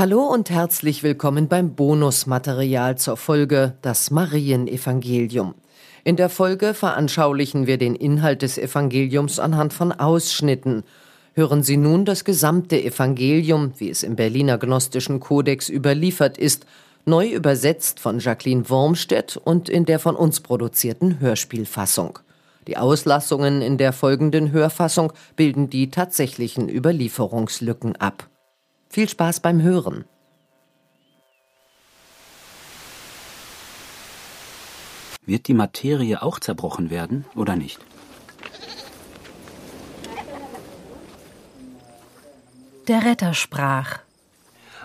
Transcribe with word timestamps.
Hallo 0.00 0.22
und 0.22 0.48
herzlich 0.48 1.02
willkommen 1.02 1.46
beim 1.48 1.74
Bonusmaterial 1.74 2.96
zur 2.96 3.18
Folge 3.18 3.74
Das 3.82 4.10
Marienevangelium. 4.10 5.54
In 6.04 6.16
der 6.16 6.30
Folge 6.30 6.72
veranschaulichen 6.72 7.66
wir 7.66 7.76
den 7.76 7.94
Inhalt 7.94 8.40
des 8.40 8.56
Evangeliums 8.56 9.38
anhand 9.38 9.74
von 9.74 9.92
Ausschnitten. 9.92 10.84
Hören 11.34 11.62
Sie 11.62 11.76
nun 11.76 12.06
das 12.06 12.24
gesamte 12.24 12.82
Evangelium, 12.82 13.74
wie 13.76 13.90
es 13.90 14.02
im 14.02 14.16
Berliner 14.16 14.56
Gnostischen 14.56 15.20
Kodex 15.20 15.68
überliefert 15.68 16.38
ist, 16.38 16.64
neu 17.04 17.28
übersetzt 17.28 18.00
von 18.00 18.20
Jacqueline 18.20 18.70
Wormstedt 18.70 19.36
und 19.36 19.68
in 19.68 19.84
der 19.84 19.98
von 19.98 20.16
uns 20.16 20.40
produzierten 20.40 21.20
Hörspielfassung. 21.20 22.20
Die 22.68 22.78
Auslassungen 22.78 23.60
in 23.60 23.76
der 23.76 23.92
folgenden 23.92 24.50
Hörfassung 24.50 25.12
bilden 25.36 25.68
die 25.68 25.90
tatsächlichen 25.90 26.70
Überlieferungslücken 26.70 27.96
ab. 27.96 28.29
Viel 28.92 29.08
Spaß 29.08 29.38
beim 29.38 29.62
Hören. 29.62 30.04
Wird 35.24 35.46
die 35.46 35.54
Materie 35.54 36.20
auch 36.20 36.40
zerbrochen 36.40 36.90
werden 36.90 37.24
oder 37.36 37.54
nicht? 37.54 37.78
Der 42.88 43.04
Retter 43.04 43.32
sprach. 43.32 44.00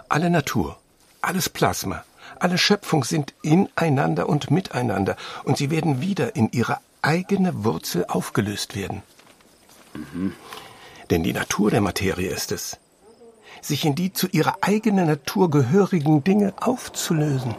Alle 0.07 0.29
Natur, 0.29 0.77
alles 1.21 1.49
Plasma, 1.49 2.03
alle 2.39 2.59
Schöpfung 2.59 3.03
sind 3.03 3.33
ineinander 3.41 4.29
und 4.29 4.51
miteinander, 4.51 5.15
und 5.45 5.57
sie 5.57 5.71
werden 5.71 5.99
wieder 5.99 6.35
in 6.35 6.51
ihre 6.51 6.77
eigene 7.01 7.63
Wurzel 7.63 8.05
aufgelöst 8.07 8.75
werden. 8.75 9.01
Mhm. 9.95 10.35
Denn 11.09 11.23
die 11.23 11.33
Natur 11.33 11.71
der 11.71 11.81
Materie 11.81 12.29
ist 12.29 12.51
es, 12.51 12.77
sich 13.61 13.85
in 13.85 13.95
die 13.95 14.13
zu 14.13 14.27
ihrer 14.27 14.57
eigenen 14.61 15.07
Natur 15.07 15.49
gehörigen 15.49 16.23
Dinge 16.23 16.53
aufzulösen. 16.59 17.55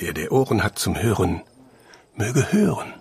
Der, 0.00 0.12
der 0.12 0.32
Ohren 0.32 0.62
hat 0.62 0.78
zum 0.78 1.00
Hören, 1.00 1.42
möge 2.14 2.52
hören. 2.52 2.92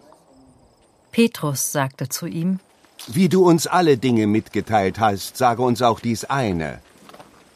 Petrus 1.11 1.71
sagte 1.71 2.09
zu 2.09 2.25
ihm, 2.25 2.59
Wie 3.07 3.29
du 3.29 3.47
uns 3.47 3.67
alle 3.67 3.97
Dinge 3.97 4.27
mitgeteilt 4.27 4.99
hast, 4.99 5.37
sage 5.37 5.61
uns 5.61 5.81
auch 5.81 5.99
dies 5.99 6.25
eine. 6.25 6.79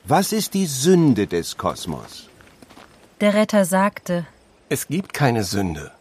Was 0.06 0.32
ist 0.32 0.54
die 0.54 0.66
Sünde 0.66 1.28
des 1.28 1.58
Kosmos? 1.58 2.30
Der 3.22 3.34
Retter 3.34 3.66
sagte, 3.66 4.26
Es 4.70 4.88
gibt 4.88 5.14
keine 5.14 5.44
Sünde. 5.44 5.92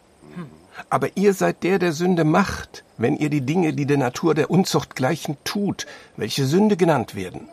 Aber 0.89 1.09
ihr 1.15 1.33
seid 1.33 1.63
der, 1.63 1.79
der 1.79 1.93
Sünde 1.93 2.23
macht, 2.23 2.83
wenn 2.97 3.17
ihr 3.17 3.29
die 3.29 3.41
Dinge, 3.41 3.73
die 3.73 3.85
der 3.85 3.97
Natur 3.97 4.35
der 4.35 4.49
Unzucht 4.49 4.95
gleichen, 4.95 5.37
tut, 5.43 5.85
welche 6.17 6.45
Sünde 6.45 6.77
genannt 6.77 7.15
werden. 7.15 7.49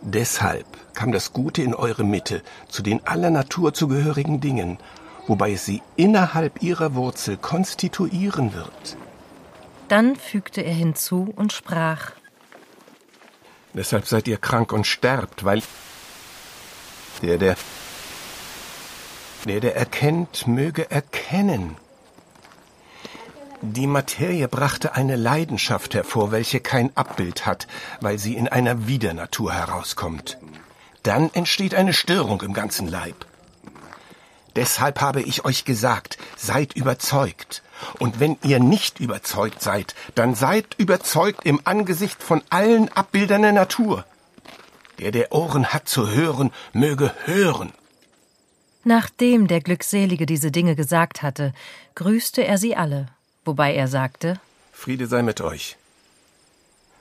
Deshalb 0.00 0.66
kam 0.94 1.12
das 1.12 1.32
Gute 1.32 1.62
in 1.62 1.74
eure 1.74 2.04
Mitte 2.04 2.42
zu 2.68 2.82
den 2.82 3.06
aller 3.06 3.30
Natur 3.30 3.72
zugehörigen 3.72 4.40
Dingen, 4.40 4.78
wobei 5.26 5.52
es 5.52 5.64
sie 5.64 5.82
innerhalb 5.96 6.62
ihrer 6.62 6.94
Wurzel 6.94 7.36
konstituieren 7.38 8.54
wird. 8.54 8.96
Dann 9.88 10.16
fügte 10.16 10.62
er 10.62 10.74
hinzu 10.74 11.32
und 11.34 11.52
sprach, 11.52 12.12
Deshalb 13.72 14.06
seid 14.06 14.28
ihr 14.28 14.36
krank 14.36 14.72
und 14.72 14.86
sterbt, 14.86 15.44
weil 15.44 15.62
der, 17.22 17.38
der, 17.38 17.56
der, 19.46 19.60
der 19.60 19.76
erkennt, 19.76 20.46
möge 20.46 20.90
erkennen. 20.90 21.76
Die 23.62 23.86
Materie 23.86 24.46
brachte 24.48 24.94
eine 24.94 25.16
Leidenschaft 25.16 25.94
hervor, 25.94 26.32
welche 26.32 26.60
kein 26.60 26.94
Abbild 26.96 27.46
hat, 27.46 27.66
weil 28.00 28.18
sie 28.18 28.34
in 28.34 28.48
einer 28.48 28.86
Widernatur 28.86 29.52
herauskommt. 29.54 30.38
Dann 31.02 31.30
entsteht 31.32 31.74
eine 31.74 31.92
Störung 31.92 32.42
im 32.42 32.52
ganzen 32.52 32.88
Leib. 32.88 33.26
Deshalb 34.56 35.00
habe 35.00 35.22
ich 35.22 35.44
euch 35.44 35.64
gesagt, 35.64 36.18
seid 36.36 36.74
überzeugt. 36.74 37.62
Und 37.98 38.20
wenn 38.20 38.36
ihr 38.42 38.60
nicht 38.60 39.00
überzeugt 39.00 39.62
seid, 39.62 39.94
dann 40.14 40.34
seid 40.34 40.74
überzeugt 40.78 41.44
im 41.44 41.60
Angesicht 41.64 42.22
von 42.22 42.42
allen 42.50 42.88
Abbildern 42.94 43.42
der 43.42 43.52
Natur. 43.52 44.04
Der, 45.00 45.10
der 45.10 45.32
Ohren 45.32 45.72
hat 45.72 45.88
zu 45.88 46.08
hören, 46.10 46.52
möge 46.72 47.12
hören. 47.24 47.72
Nachdem 48.84 49.46
der 49.46 49.60
Glückselige 49.60 50.26
diese 50.26 50.50
Dinge 50.50 50.76
gesagt 50.76 51.22
hatte, 51.22 51.54
grüßte 51.94 52.44
er 52.44 52.58
sie 52.58 52.76
alle, 52.76 53.08
wobei 53.44 53.74
er 53.74 53.88
sagte, 53.88 54.38
Friede 54.72 55.06
sei 55.06 55.22
mit 55.22 55.40
euch. 55.40 55.76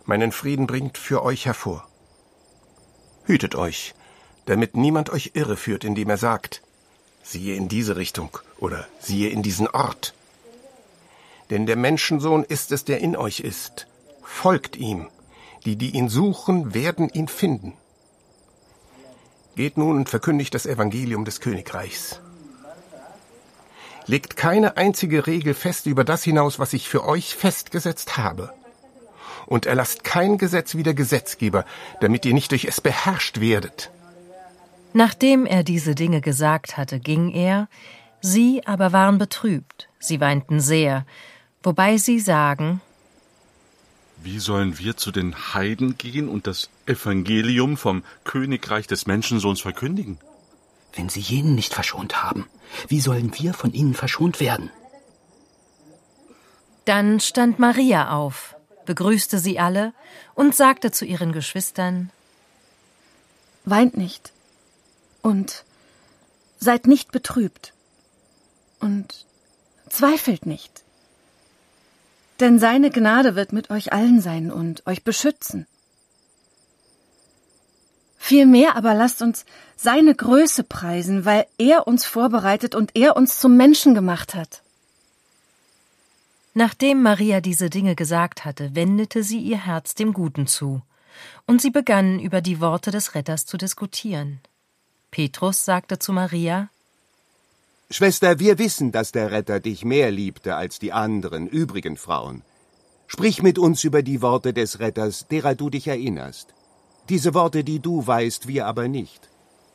Meinen 0.06 0.32
Frieden 0.32 0.66
bringt 0.68 0.98
für 0.98 1.24
euch 1.24 1.46
hervor. 1.46 1.88
Hütet 3.26 3.56
euch, 3.56 3.94
damit 4.46 4.78
niemand 4.78 5.10
euch 5.10 5.32
irreführt, 5.34 5.84
indem 5.84 6.10
er 6.10 6.18
sagt, 6.18 6.62
siehe 7.24 7.56
in 7.56 7.68
diese 7.68 7.96
Richtung 7.98 8.38
oder 8.58 8.88
siehe 9.00 9.30
in 9.30 9.44
diesen 9.44 9.68
Ort. 9.68 10.14
Denn 11.50 11.66
der 11.66 11.76
Menschensohn 11.76 12.44
ist 12.44 12.72
es, 12.72 12.86
der 12.86 13.00
in 13.00 13.16
euch 13.16 13.42
ist. 13.42 13.88
Folgt 14.24 14.76
ihm. 14.78 15.10
Die, 15.66 15.76
die 15.76 15.92
ihn 15.92 16.10
suchen, 16.10 16.74
werden 16.74 17.10
ihn 17.10 17.28
finden. 17.28 17.74
Geht 19.56 19.78
nun 19.78 19.97
und 19.97 20.09
verkündigt 20.09 20.53
das 20.53 20.66
Evangelium 20.66 21.25
des 21.25 21.40
Königreichs. 21.40 22.19
Legt 24.08 24.36
keine 24.36 24.78
einzige 24.78 25.28
Regel 25.28 25.53
fest 25.53 25.86
über 25.86 26.03
das 26.03 26.24
hinaus, 26.24 26.59
was 26.59 26.74
ich 26.74 26.90
für 26.90 27.06
euch 27.06 27.36
festgesetzt 27.36 28.18
habe. 28.18 28.52
Und 29.46 29.66
erlasst 29.66 30.03
kein 30.03 30.38
Gesetz 30.38 30.75
wie 30.75 30.84
der 30.84 30.94
Gesetzgeber, 30.94 31.66
damit 32.02 32.25
ihr 32.25 32.34
nicht 32.34 32.52
durch 32.52 32.66
es 32.66 32.81
beherrscht 32.81 33.40
werdet. 33.40 33.91
Nachdem 34.94 35.46
er 35.46 35.64
diese 35.64 35.96
Dinge 35.96 36.22
gesagt 36.22 36.78
hatte, 36.78 37.00
ging 37.00 37.31
er, 37.31 37.68
sie 38.22 38.66
aber 38.66 38.91
waren 38.91 39.18
betrübt, 39.18 39.90
sie 40.00 40.20
weinten 40.20 40.59
sehr, 40.59 41.06
wobei 41.62 41.97
sie 41.97 42.20
sagen, 42.20 42.81
Wie 44.23 44.39
sollen 44.39 44.79
wir 44.79 44.95
zu 44.95 45.11
den 45.11 45.53
Heiden 45.53 45.97
gehen 45.97 46.29
und 46.29 46.47
das 46.47 46.69
Evangelium 46.85 47.75
vom 47.75 48.06
Königreich 48.23 48.88
des 48.88 49.06
Menschensohns 49.06 49.59
verkündigen? 49.59 50.17
Wenn 50.94 51.09
sie 51.09 51.19
jenen 51.19 51.56
nicht 51.56 51.73
verschont 51.73 52.23
haben, 52.23 52.47
wie 52.88 53.01
sollen 53.01 53.38
wir 53.38 53.53
von 53.53 53.73
ihnen 53.73 53.94
verschont 53.94 54.39
werden? 54.39 54.69
Dann 56.85 57.19
stand 57.19 57.59
Maria 57.59 58.11
auf, 58.11 58.56
begrüßte 58.85 59.39
sie 59.39 59.59
alle 59.59 59.94
und 60.35 60.55
sagte 60.55 60.91
zu 60.91 61.03
ihren 61.03 61.34
Geschwistern, 61.34 62.09
Weint 63.66 63.97
nicht 63.97 64.31
und 65.22 65.66
seid 66.59 66.88
nicht 66.88 67.11
betrübt 67.11 67.73
und 68.79 69.25
zweifelt 69.90 70.45
nicht. 70.45 70.84
Denn 72.40 72.60
seine 72.60 72.90
Gnade 72.90 73.36
wird 73.36 73.54
mit 73.54 73.70
euch 73.70 73.94
allen 73.94 74.22
sein 74.22 74.52
und 74.52 74.86
euch 74.88 75.04
beschützen. 75.04 75.68
Vielmehr 78.18 78.76
aber 78.78 78.94
lasst 78.94 79.22
uns 79.22 79.46
seine 79.76 80.16
Größe 80.16 80.64
preisen, 80.64 81.26
weil 81.26 81.46
er 81.58 81.88
uns 81.88 82.06
vorbereitet 82.06 82.74
und 82.74 82.92
er 82.96 83.18
uns 83.18 83.38
zum 83.38 83.58
Menschen 83.58 83.94
gemacht 83.94 84.34
hat. 84.34 84.62
Nachdem 86.54 87.02
Maria 87.02 87.42
diese 87.42 87.70
Dinge 87.70 87.96
gesagt 87.96 88.46
hatte, 88.46 88.76
wendete 88.76 89.24
sie 89.24 89.40
ihr 89.40 89.58
Herz 89.58 89.94
dem 89.96 90.14
Guten 90.14 90.48
zu, 90.48 90.82
und 91.48 91.62
sie 91.62 91.72
begannen 91.72 92.20
über 92.20 92.42
die 92.42 92.62
Worte 92.62 92.92
des 92.92 93.14
Retters 93.16 93.46
zu 93.46 93.58
diskutieren. 93.58 94.40
Petrus 95.12 95.66
sagte 95.66 96.00
zu 96.00 96.14
Maria 96.14 96.70
Schwester, 97.90 98.40
wir 98.40 98.58
wissen, 98.58 98.92
dass 98.92 99.12
der 99.12 99.32
Retter 99.32 99.60
dich 99.60 99.86
mehr 99.86 100.12
liebte 100.12 100.56
als 100.56 100.80
die 100.80 100.94
anderen 100.94 101.48
übrigen 101.48 101.98
Frauen. 101.98 102.44
Sprich 103.08 103.44
mit 103.44 103.60
uns 103.60 103.84
über 103.84 104.02
die 104.02 104.22
Worte 104.22 104.53
des 104.53 104.80
Retters, 104.80 105.28
derer 105.28 105.56
du 105.56 105.70
dich 105.70 105.88
erinnerst. 105.88 106.53
Diese 107.09 107.34
Worte, 107.34 107.64
die 107.64 107.80
du 107.80 108.08
weißt, 108.08 108.47
wir 108.47 108.66
aber 108.66 108.88
nicht. 108.88 109.30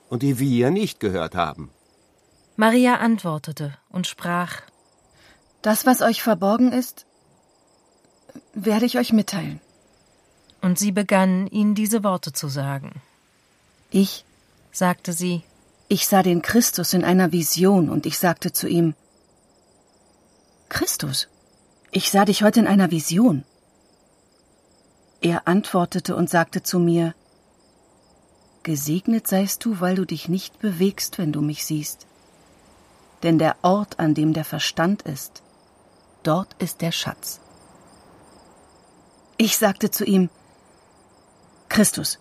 Und 0.09 0.23
die 0.23 0.39
wir 0.39 0.71
nicht 0.71 0.99
gehört 1.01 1.35
haben. 1.35 1.71
Maria 2.57 2.97
antwortete 2.97 3.75
und 3.91 4.07
sprach 4.07 4.63
Das, 5.63 5.87
was 5.87 6.03
euch 6.03 6.23
verborgen 6.23 6.73
ist, 6.73 7.07
werde 8.55 8.87
ich 8.87 8.99
euch 8.99 9.13
mitteilen. 9.13 9.61
Und 10.61 10.79
sie 10.79 10.91
begann, 10.91 11.47
ihnen 11.47 11.75
diese 11.75 12.03
Worte 12.03 12.33
zu 12.33 12.49
sagen. 12.49 13.01
Ich, 13.91 14.25
sagte 14.73 15.13
sie, 15.13 15.43
ich 15.89 16.07
sah 16.07 16.23
den 16.23 16.43
Christus 16.43 16.93
in 16.93 17.03
einer 17.03 17.33
Vision 17.33 17.89
und 17.89 18.05
ich 18.05 18.19
sagte 18.19 18.53
zu 18.53 18.69
ihm, 18.69 18.95
Christus, 20.69 21.29
ich 21.91 22.11
sah 22.11 22.27
dich 22.27 22.43
heute 22.43 22.61
in 22.61 22.67
einer 22.67 22.91
Vision. 22.91 23.45
Er 25.23 25.49
antwortete 25.49 26.15
und 26.15 26.29
sagte 26.29 26.63
zu 26.63 26.79
mir, 26.79 27.15
Gesegnet 28.63 29.27
seist 29.27 29.65
du, 29.65 29.81
weil 29.81 29.95
du 29.95 30.05
dich 30.05 30.29
nicht 30.29 30.59
bewegst, 30.59 31.17
wenn 31.17 31.33
du 31.33 31.41
mich 31.41 31.65
siehst. 31.65 32.07
Denn 33.23 33.39
der 33.39 33.57
Ort, 33.63 33.99
an 33.99 34.13
dem 34.13 34.35
der 34.35 34.45
Verstand 34.45 35.03
ist, 35.03 35.43
dort 36.23 36.55
ist 36.59 36.83
der 36.83 36.93
Schatz. 36.93 37.41
Ich 39.39 39.57
sagte 39.57 39.91
zu 39.91 40.05
ihm, 40.05 40.29
Christus. 41.71 42.19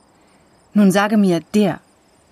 Nun 0.73 0.91
sage 0.91 1.17
mir, 1.17 1.41
der, 1.53 1.81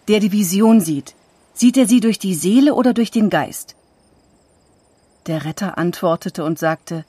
der 0.07 0.21
die 0.21 0.31
Vision 0.31 0.79
sieht, 0.79 1.13
sieht 1.55 1.77
er 1.77 1.87
sie 1.87 2.01
durch 2.01 2.19
die 2.19 2.35
Seele 2.35 2.75
oder 2.75 2.93
durch 2.93 3.09
den 3.09 3.29
Geist? 3.29 3.75
Der 5.25 5.45
Retter 5.45 5.77
antwortete 5.77 6.43
und 6.43 6.59
sagte, 6.59 7.05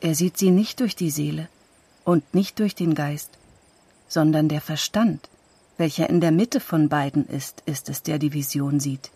er 0.00 0.14
sieht 0.14 0.38
sie 0.38 0.50
nicht 0.50 0.80
durch 0.80 0.94
die 0.96 1.10
Seele 1.10 1.48
und 2.04 2.34
nicht 2.34 2.58
durch 2.60 2.74
den 2.74 2.94
Geist, 2.94 3.30
sondern 4.08 4.48
der 4.48 4.60
Verstand, 4.60 5.28
welcher 5.76 6.08
in 6.08 6.20
der 6.20 6.30
Mitte 6.30 6.60
von 6.60 6.88
beiden 6.88 7.26
ist, 7.26 7.62
ist 7.66 7.88
es, 7.88 8.02
der 8.02 8.18
die 8.18 8.32
Vision 8.32 8.78
sieht. 8.80 9.10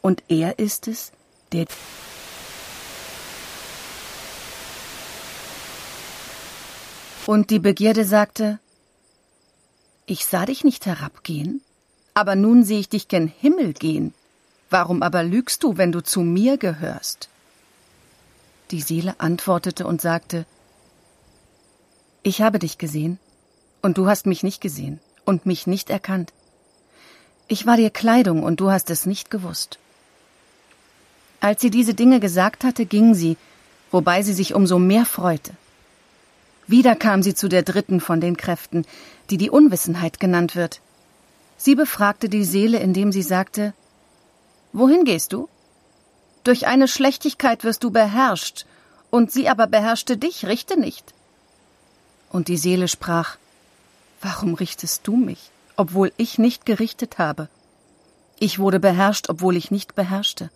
Und 0.00 0.22
er 0.28 0.58
ist 0.58 0.88
es, 0.88 1.12
der 1.52 1.66
Und 7.26 7.50
die 7.50 7.60
Begierde 7.60 8.04
sagte, 8.04 8.58
Ich 10.06 10.24
sah 10.24 10.46
dich 10.46 10.64
nicht 10.64 10.86
herabgehen, 10.86 11.60
aber 12.14 12.36
nun 12.36 12.64
sehe 12.64 12.80
ich 12.80 12.88
dich 12.88 13.08
gen 13.08 13.28
Himmel 13.28 13.72
gehen. 13.72 14.14
Warum 14.68 15.02
aber 15.02 15.22
lügst 15.24 15.62
du, 15.62 15.76
wenn 15.76 15.92
du 15.92 16.00
zu 16.00 16.20
mir 16.20 16.56
gehörst? 16.56 17.28
Die 18.70 18.80
Seele 18.80 19.14
antwortete 19.18 19.86
und 19.86 20.00
sagte, 20.00 20.46
Ich 22.22 22.40
habe 22.42 22.58
dich 22.58 22.78
gesehen, 22.78 23.18
und 23.82 23.98
du 23.98 24.06
hast 24.06 24.26
mich 24.26 24.42
nicht 24.42 24.60
gesehen 24.60 25.00
und 25.24 25.46
mich 25.46 25.66
nicht 25.66 25.90
erkannt. 25.90 26.32
Ich 27.48 27.66
war 27.66 27.76
dir 27.76 27.90
Kleidung, 27.90 28.42
und 28.44 28.60
du 28.60 28.70
hast 28.70 28.90
es 28.90 29.06
nicht 29.06 29.30
gewusst. 29.30 29.78
Als 31.40 31.60
sie 31.60 31.70
diese 31.70 31.94
Dinge 31.94 32.20
gesagt 32.20 32.62
hatte, 32.64 32.84
ging 32.84 33.14
sie, 33.14 33.36
wobei 33.90 34.22
sie 34.22 34.34
sich 34.34 34.54
umso 34.54 34.78
mehr 34.78 35.06
freute. 35.06 35.52
Wieder 36.66 36.94
kam 36.94 37.22
sie 37.24 37.34
zu 37.34 37.48
der 37.48 37.62
dritten 37.62 38.00
von 38.00 38.20
den 38.20 38.36
Kräften, 38.36 38.84
die 39.30 39.38
die 39.38 39.50
Unwissenheit 39.50 40.20
genannt 40.20 40.54
wird. 40.54 40.80
Sie 41.62 41.74
befragte 41.74 42.30
die 42.30 42.46
Seele, 42.46 42.78
indem 42.78 43.12
sie 43.12 43.20
sagte 43.20 43.74
Wohin 44.72 45.04
gehst 45.04 45.34
du? 45.34 45.46
Durch 46.42 46.66
eine 46.66 46.88
Schlechtigkeit 46.88 47.64
wirst 47.64 47.84
du 47.84 47.90
beherrscht, 47.90 48.64
und 49.10 49.30
sie 49.30 49.46
aber 49.46 49.66
beherrschte 49.66 50.16
dich, 50.16 50.46
richte 50.46 50.80
nicht. 50.80 51.12
Und 52.30 52.48
die 52.48 52.56
Seele 52.56 52.88
sprach 52.88 53.36
Warum 54.22 54.54
richtest 54.54 55.06
du 55.06 55.16
mich, 55.16 55.50
obwohl 55.76 56.12
ich 56.16 56.38
nicht 56.38 56.64
gerichtet 56.64 57.18
habe? 57.18 57.50
Ich 58.38 58.58
wurde 58.58 58.80
beherrscht, 58.80 59.28
obwohl 59.28 59.54
ich 59.54 59.70
nicht 59.70 59.94
beherrschte. 59.94 60.48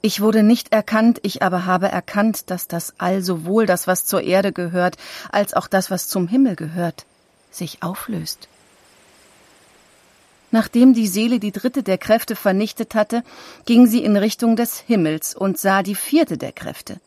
Ich 0.00 0.20
wurde 0.20 0.44
nicht 0.44 0.72
erkannt, 0.72 1.18
ich 1.24 1.42
aber 1.42 1.66
habe 1.66 1.88
erkannt, 1.88 2.50
dass 2.50 2.68
das 2.68 2.94
All 2.98 3.20
sowohl 3.22 3.66
das, 3.66 3.88
was 3.88 4.06
zur 4.06 4.22
Erde 4.22 4.52
gehört, 4.52 4.96
als 5.32 5.54
auch 5.54 5.66
das, 5.66 5.90
was 5.90 6.06
zum 6.06 6.28
Himmel 6.28 6.54
gehört, 6.54 7.04
sich 7.50 7.82
auflöst. 7.82 8.46
Nachdem 10.50 10.94
die 10.94 11.06
Seele 11.06 11.38
die 11.38 11.52
dritte 11.52 11.82
der 11.82 11.98
Kräfte 11.98 12.36
vernichtet 12.36 12.94
hatte, 12.94 13.22
ging 13.66 13.86
sie 13.86 14.02
in 14.02 14.16
Richtung 14.16 14.56
des 14.56 14.80
Himmels 14.80 15.34
und 15.34 15.58
sah 15.58 15.82
die 15.82 15.94
vierte 15.94 16.38
der 16.38 16.52
Kräfte. 16.52 17.00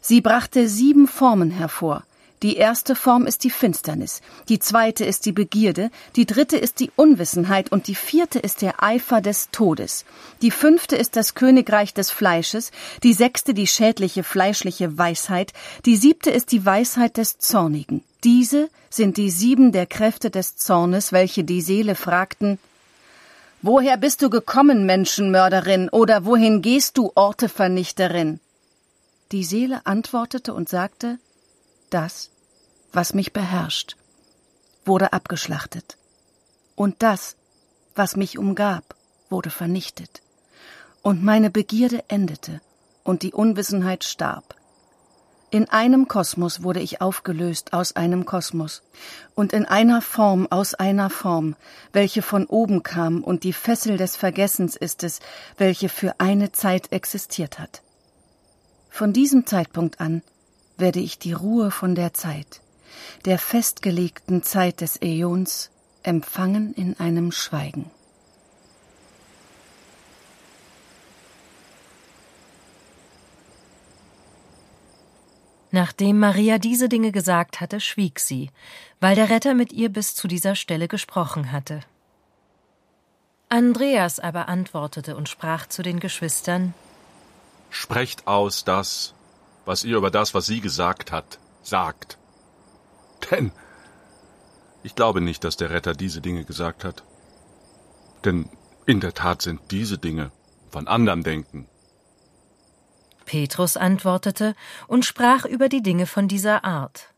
Sie 0.00 0.20
brachte 0.20 0.68
sieben 0.68 1.08
Formen 1.08 1.50
hervor, 1.50 2.04
die 2.42 2.56
erste 2.56 2.94
Form 2.94 3.26
ist 3.26 3.44
die 3.44 3.50
Finsternis, 3.50 4.20
die 4.50 4.58
zweite 4.58 5.06
ist 5.06 5.24
die 5.24 5.32
Begierde, 5.32 5.90
die 6.16 6.26
dritte 6.26 6.58
ist 6.58 6.80
die 6.80 6.90
Unwissenheit 6.94 7.72
und 7.72 7.86
die 7.86 7.94
vierte 7.94 8.38
ist 8.38 8.60
der 8.60 8.82
Eifer 8.82 9.22
des 9.22 9.48
Todes. 9.52 10.04
Die 10.42 10.50
fünfte 10.50 10.96
ist 10.96 11.16
das 11.16 11.34
Königreich 11.34 11.94
des 11.94 12.10
Fleisches, 12.10 12.72
die 13.02 13.14
sechste 13.14 13.54
die 13.54 13.66
schädliche 13.66 14.22
fleischliche 14.22 14.98
Weisheit, 14.98 15.54
die 15.86 15.96
siebte 15.96 16.30
ist 16.30 16.52
die 16.52 16.66
Weisheit 16.66 17.16
des 17.16 17.38
Zornigen. 17.38 18.04
Diese 18.26 18.70
sind 18.90 19.18
die 19.18 19.30
sieben 19.30 19.70
der 19.70 19.86
Kräfte 19.86 20.30
des 20.30 20.56
Zornes, 20.56 21.12
welche 21.12 21.44
die 21.44 21.62
Seele 21.62 21.94
fragten, 21.94 22.58
Woher 23.62 23.96
bist 23.96 24.20
du 24.20 24.30
gekommen, 24.30 24.84
Menschenmörderin, 24.84 25.88
oder 25.90 26.24
wohin 26.24 26.60
gehst 26.60 26.98
du, 26.98 27.12
Ortevernichterin? 27.14 28.40
Die 29.30 29.44
Seele 29.44 29.86
antwortete 29.86 30.52
und 30.54 30.68
sagte, 30.68 31.18
das, 31.90 32.30
was 32.92 33.14
mich 33.14 33.32
beherrscht, 33.32 33.96
wurde 34.84 35.12
abgeschlachtet. 35.12 35.96
Und 36.74 37.02
das, 37.02 37.36
was 37.94 38.16
mich 38.16 38.38
umgab, 38.38 38.96
wurde 39.30 39.50
vernichtet. 39.50 40.20
Und 41.02 41.22
meine 41.22 41.50
Begierde 41.50 42.04
endete, 42.08 42.60
und 43.04 43.22
die 43.22 43.32
Unwissenheit 43.32 44.02
starb. 44.02 44.56
In 45.56 45.70
einem 45.70 46.06
Kosmos 46.06 46.62
wurde 46.62 46.80
ich 46.80 47.00
aufgelöst 47.00 47.72
aus 47.72 47.96
einem 47.96 48.26
Kosmos, 48.26 48.82
und 49.34 49.54
in 49.54 49.64
einer 49.64 50.02
Form 50.02 50.46
aus 50.50 50.74
einer 50.74 51.08
Form, 51.08 51.56
welche 51.94 52.20
von 52.20 52.44
oben 52.44 52.82
kam, 52.82 53.24
und 53.24 53.42
die 53.42 53.54
Fessel 53.54 53.96
des 53.96 54.16
Vergessens 54.16 54.76
ist 54.76 55.02
es, 55.02 55.20
welche 55.56 55.88
für 55.88 56.20
eine 56.20 56.52
Zeit 56.52 56.92
existiert 56.92 57.58
hat. 57.58 57.80
Von 58.90 59.14
diesem 59.14 59.46
Zeitpunkt 59.46 59.98
an 59.98 60.20
werde 60.76 61.00
ich 61.00 61.18
die 61.18 61.32
Ruhe 61.32 61.70
von 61.70 61.94
der 61.94 62.12
Zeit, 62.12 62.60
der 63.24 63.38
festgelegten 63.38 64.42
Zeit 64.42 64.82
des 64.82 65.00
Äons, 65.00 65.70
empfangen 66.02 66.74
in 66.74 67.00
einem 67.00 67.32
Schweigen. 67.32 67.90
Nachdem 75.76 76.18
Maria 76.18 76.56
diese 76.56 76.88
Dinge 76.88 77.12
gesagt 77.12 77.60
hatte, 77.60 77.80
schwieg 77.80 78.18
sie, 78.18 78.48
weil 78.98 79.14
der 79.14 79.28
Retter 79.28 79.52
mit 79.52 79.74
ihr 79.74 79.90
bis 79.90 80.14
zu 80.14 80.26
dieser 80.26 80.54
Stelle 80.54 80.88
gesprochen 80.88 81.52
hatte. 81.52 81.80
Andreas 83.50 84.18
aber 84.18 84.48
antwortete 84.48 85.16
und 85.16 85.28
sprach 85.28 85.66
zu 85.66 85.82
den 85.82 86.00
Geschwistern 86.00 86.72
Sprecht 87.68 88.26
aus 88.26 88.64
das, 88.64 89.12
was 89.66 89.84
ihr 89.84 89.98
über 89.98 90.10
das, 90.10 90.32
was 90.32 90.46
sie 90.46 90.62
gesagt 90.62 91.12
hat, 91.12 91.38
sagt. 91.62 92.16
Denn 93.30 93.52
ich 94.82 94.94
glaube 94.94 95.20
nicht, 95.20 95.44
dass 95.44 95.58
der 95.58 95.68
Retter 95.68 95.92
diese 95.92 96.22
Dinge 96.22 96.44
gesagt 96.46 96.84
hat. 96.84 97.02
Denn 98.24 98.48
in 98.86 99.00
der 99.00 99.12
Tat 99.12 99.42
sind 99.42 99.60
diese 99.70 99.98
Dinge 99.98 100.32
von 100.70 100.88
anderem 100.88 101.22
Denken. 101.22 101.68
Petrus 103.26 103.76
antwortete 103.76 104.54
und 104.86 105.04
sprach 105.04 105.44
über 105.44 105.68
die 105.68 105.82
Dinge 105.82 106.06
von 106.06 106.28
dieser 106.28 106.64
Art. 106.64 107.10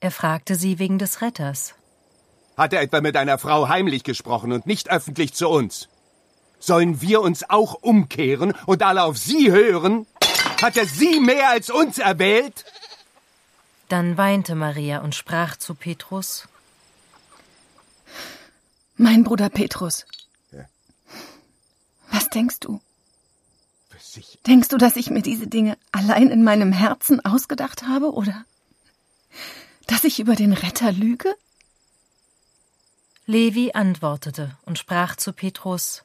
Er 0.00 0.10
fragte 0.10 0.56
sie 0.56 0.80
wegen 0.80 0.98
des 0.98 1.20
Retters. 1.20 1.74
Hat 2.56 2.72
er 2.72 2.82
etwa 2.82 3.00
mit 3.00 3.16
einer 3.16 3.38
Frau 3.38 3.68
heimlich 3.68 4.02
gesprochen 4.02 4.50
und 4.50 4.66
nicht 4.66 4.90
öffentlich 4.90 5.32
zu 5.34 5.48
uns? 5.48 5.88
Sollen 6.58 7.00
wir 7.00 7.20
uns 7.22 7.48
auch 7.48 7.74
umkehren 7.74 8.54
und 8.66 8.82
alle 8.82 9.04
auf 9.04 9.16
sie 9.16 9.50
hören? 9.52 10.06
Hat 10.60 10.76
er 10.76 10.86
sie 10.86 11.20
mehr 11.20 11.50
als 11.50 11.70
uns 11.70 11.98
erwählt? 11.98 12.64
Dann 13.88 14.16
weinte 14.16 14.54
Maria 14.54 15.00
und 15.00 15.14
sprach 15.14 15.56
zu 15.56 15.74
Petrus. 15.74 16.48
Mein 18.96 19.24
Bruder 19.24 19.48
Petrus. 19.48 20.06
Ja. 20.50 20.64
Was 22.10 22.28
denkst 22.28 22.60
du? 22.60 22.80
Denkst 24.46 24.68
du, 24.68 24.78
dass 24.78 24.96
ich 24.96 25.10
mir 25.10 25.22
diese 25.22 25.46
Dinge 25.46 25.76
allein 25.90 26.28
in 26.28 26.44
meinem 26.44 26.72
Herzen 26.72 27.24
ausgedacht 27.24 27.84
habe, 27.84 28.12
oder 28.12 28.44
dass 29.86 30.04
ich 30.04 30.20
über 30.20 30.34
den 30.34 30.52
Retter 30.52 30.92
lüge? 30.92 31.34
Levi 33.26 33.72
antwortete 33.72 34.56
und 34.64 34.78
sprach 34.78 35.16
zu 35.16 35.32
Petrus 35.32 36.02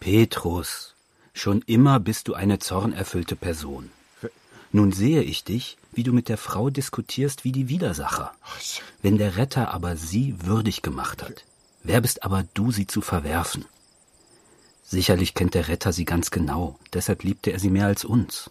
Petrus, 0.00 0.94
Schon 1.32 1.62
immer 1.66 2.00
bist 2.00 2.28
du 2.28 2.34
eine 2.34 2.58
zornerfüllte 2.58 3.36
Person. 3.36 3.90
Nun 4.72 4.92
sehe 4.92 5.22
ich 5.22 5.44
dich, 5.44 5.76
wie 5.92 6.02
du 6.02 6.12
mit 6.12 6.28
der 6.28 6.38
Frau 6.38 6.70
diskutierst 6.70 7.44
wie 7.44 7.52
die 7.52 7.68
Widersacher. 7.68 8.34
Wenn 9.02 9.18
der 9.18 9.36
Retter 9.36 9.72
aber 9.72 9.96
sie 9.96 10.34
würdig 10.44 10.82
gemacht 10.82 11.22
hat, 11.22 11.44
wer 11.82 12.00
bist 12.00 12.24
aber 12.24 12.44
du, 12.54 12.72
sie 12.72 12.86
zu 12.86 13.00
verwerfen? 13.00 13.64
Sicherlich 14.88 15.34
kennt 15.34 15.54
der 15.54 15.66
Retter 15.66 15.92
sie 15.92 16.04
ganz 16.04 16.30
genau, 16.30 16.78
deshalb 16.92 17.24
liebte 17.24 17.50
er 17.50 17.58
sie 17.58 17.70
mehr 17.70 17.86
als 17.86 18.04
uns. 18.04 18.50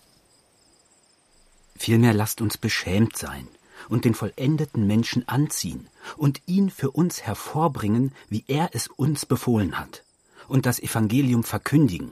Vielmehr 1.77 2.13
lasst 2.13 2.41
uns 2.41 2.57
beschämt 2.57 3.17
sein 3.17 3.47
und 3.87 4.03
den 4.03 4.13
vollendeten 4.13 4.85
Menschen 4.85 5.25
anziehen 5.29 5.87
und 6.17 6.41
ihn 6.45 6.69
für 6.69 6.91
uns 6.91 7.21
hervorbringen, 7.21 8.13
wie 8.27 8.43
er 8.47 8.69
es 8.73 8.87
uns 8.87 9.25
befohlen 9.25 9.79
hat, 9.79 10.03
und 10.49 10.65
das 10.65 10.79
Evangelium 10.79 11.45
verkündigen, 11.45 12.11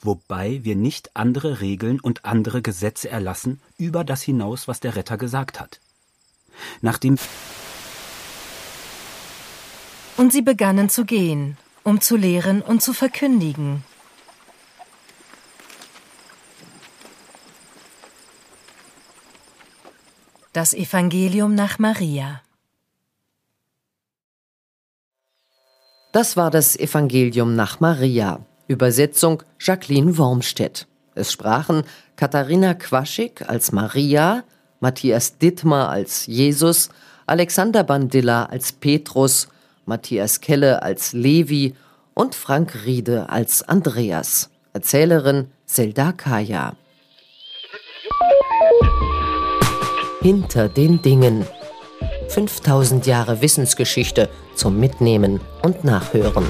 wobei 0.00 0.62
wir 0.62 0.76
nicht 0.76 1.16
andere 1.16 1.60
Regeln 1.60 2.00
und 2.00 2.26
andere 2.26 2.60
Gesetze 2.60 3.08
erlassen 3.08 3.62
über 3.78 4.04
das 4.04 4.20
hinaus, 4.20 4.68
was 4.68 4.80
der 4.80 4.94
Retter 4.94 5.16
gesagt 5.16 5.58
hat. 5.58 5.80
Nachdem 6.82 7.16
und 10.16 10.32
sie 10.32 10.42
begannen 10.42 10.90
zu 10.90 11.04
gehen, 11.04 11.56
um 11.84 12.00
zu 12.00 12.16
lehren 12.16 12.62
und 12.62 12.82
zu 12.82 12.92
verkündigen. 12.92 13.84
Das 20.52 20.72
Evangelium 20.72 21.54
nach 21.54 21.78
Maria. 21.78 22.40
Das 26.12 26.36
war 26.36 26.50
das 26.50 26.76
Evangelium 26.76 27.56
nach 27.56 27.80
Maria. 27.80 28.40
Übersetzung 28.68 29.42
Jacqueline 29.58 30.16
Wormstedt. 30.16 30.86
Es 31.14 31.32
sprachen 31.32 31.82
Katharina 32.16 32.74
Quaschik 32.74 33.48
als 33.48 33.72
Maria, 33.72 34.44
Matthias 34.80 35.38
Dittmar 35.38 35.88
als 35.88 36.26
Jesus, 36.26 36.88
Alexander 37.26 37.84
Bandilla 37.84 38.44
als 38.44 38.72
Petrus, 38.72 39.48
Matthias 39.86 40.40
Kelle 40.40 40.82
als 40.82 41.12
Levi 41.12 41.74
und 42.14 42.34
Frank 42.34 42.84
Riede 42.84 43.28
als 43.28 43.62
Andreas. 43.62 44.50
Erzählerin 44.72 45.50
Zelda 45.66 46.12
Kaya. 46.12 46.76
Hinter 50.20 50.68
den 50.68 51.02
Dingen. 51.02 51.46
5000 52.28 53.06
Jahre 53.06 53.42
Wissensgeschichte 53.42 54.28
zum 54.54 54.80
Mitnehmen 54.80 55.40
und 55.62 55.84
Nachhören. 55.84 56.46